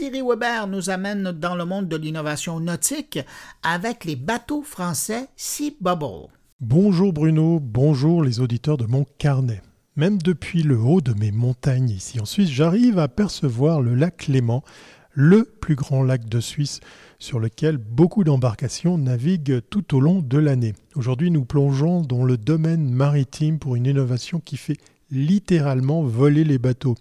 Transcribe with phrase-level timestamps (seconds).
[0.00, 3.18] Thierry Weber nous amène dans le monde de l'innovation nautique
[3.62, 6.28] avec les bateaux français Sea Bubble.
[6.58, 9.60] Bonjour Bruno, bonjour les auditeurs de mon carnet.
[9.96, 14.26] Même depuis le haut de mes montagnes ici en Suisse, j'arrive à percevoir le lac
[14.26, 14.64] Léman,
[15.12, 16.80] le plus grand lac de Suisse
[17.18, 20.72] sur lequel beaucoup d'embarcations naviguent tout au long de l'année.
[20.94, 24.78] Aujourd'hui, nous plongeons dans le domaine maritime pour une innovation qui fait
[25.10, 26.94] littéralement voler les bateaux.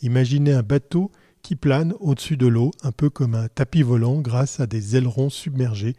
[0.00, 1.10] Imaginez un bateau
[1.46, 5.30] qui plane au-dessus de l'eau, un peu comme un tapis volant grâce à des ailerons
[5.30, 5.94] submergés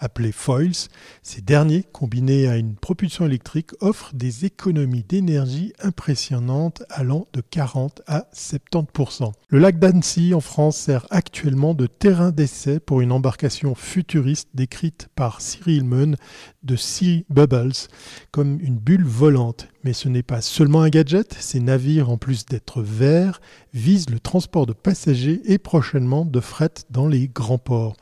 [0.00, 0.88] appelés foils.
[1.22, 8.02] Ces derniers, combinés à une propulsion électrique, offrent des économies d'énergie impressionnantes allant de 40
[8.06, 9.32] à 70%.
[9.48, 15.08] Le lac d'Annecy en France sert actuellement de terrain d'essai pour une embarcation futuriste décrite
[15.14, 16.16] par Cyril Munn
[16.62, 17.88] de Sea Bubbles
[18.30, 19.68] comme une bulle volante.
[19.84, 23.40] Mais ce n'est pas seulement un gadget, ces navires, en plus d'être verts,
[23.72, 27.96] visent le transport de passagers et prochainement de fret dans les grands ports.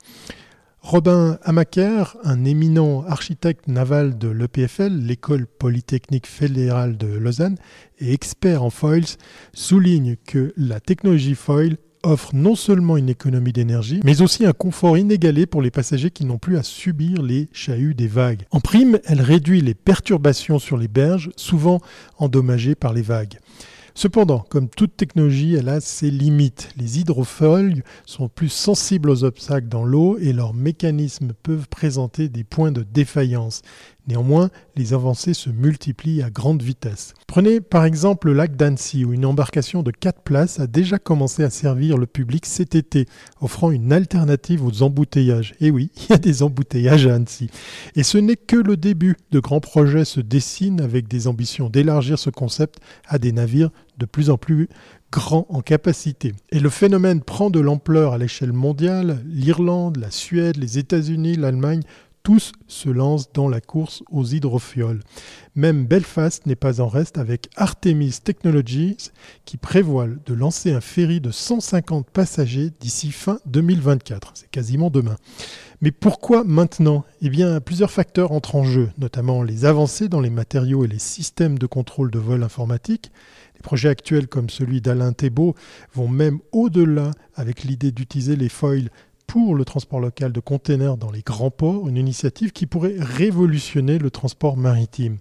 [0.81, 7.57] Robin Amaker, un éminent architecte naval de l'EPFL, l'école polytechnique fédérale de Lausanne,
[7.99, 9.17] et expert en foils,
[9.53, 14.97] souligne que la technologie foil offre non seulement une économie d'énergie, mais aussi un confort
[14.97, 18.45] inégalé pour les passagers qui n'ont plus à subir les chahuts des vagues.
[18.51, 21.79] En prime, elle réduit les perturbations sur les berges, souvent
[22.17, 23.37] endommagées par les vagues.
[23.95, 26.69] Cependant, comme toute technologie, elle a ses limites.
[26.77, 32.43] Les hydrofoils sont plus sensibles aux obstacles dans l'eau et leurs mécanismes peuvent présenter des
[32.43, 33.61] points de défaillance.
[34.09, 37.13] Néanmoins, les avancées se multiplient à grande vitesse.
[37.27, 41.43] Prenez par exemple le lac d'Annecy où une embarcation de 4 places a déjà commencé
[41.43, 43.05] à servir le public cet été,
[43.39, 45.53] offrant une alternative aux embouteillages.
[45.59, 47.51] Et oui, il y a des embouteillages à Annecy.
[47.95, 49.15] Et ce n'est que le début.
[49.29, 54.07] De grands projets se dessinent avec des ambitions d'élargir ce concept à des navires de
[54.07, 54.69] plus en plus
[55.11, 56.33] grands en capacité.
[56.51, 59.23] Et le phénomène prend de l'ampleur à l'échelle mondiale.
[59.27, 61.81] L'Irlande, la Suède, les États-Unis, l'Allemagne
[62.23, 65.01] tous se lancent dans la course aux hydrofioles.
[65.55, 69.11] Même Belfast n'est pas en reste avec Artemis Technologies
[69.45, 74.31] qui prévoit de lancer un ferry de 150 passagers d'ici fin 2024.
[74.35, 75.15] C'est quasiment demain.
[75.81, 77.05] Mais pourquoi maintenant?
[77.21, 80.99] Eh bien, plusieurs facteurs entrent en jeu, notamment les avancées dans les matériaux et les
[80.99, 83.11] systèmes de contrôle de vol informatique.
[83.55, 85.55] Les projets actuels comme celui d'Alain Thébault
[85.93, 88.89] vont même au-delà avec l'idée d'utiliser les foils
[89.29, 93.99] pour le transport local de containers dans les grands ports, une initiative qui pourrait révolutionner
[93.99, 95.19] le transport maritime.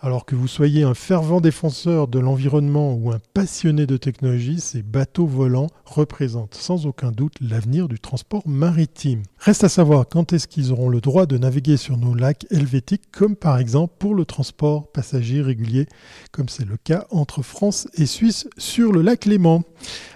[0.00, 4.82] Alors que vous soyez un fervent défenseur de l'environnement ou un passionné de technologie, ces
[4.82, 9.24] bateaux volants représentent sans aucun doute l'avenir du transport maritime.
[9.38, 13.10] Reste à savoir quand est-ce qu'ils auront le droit de naviguer sur nos lacs helvétiques,
[13.10, 15.86] comme par exemple pour le transport passager régulier,
[16.30, 19.64] comme c'est le cas entre France et Suisse sur le lac Léman.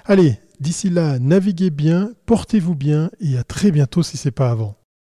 [0.04, 4.50] Allez, D'ici là, naviguez bien, portez-vous bien et à très bientôt si ce n'est pas
[4.50, 4.76] avant.